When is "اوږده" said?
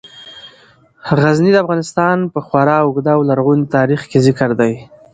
2.81-3.11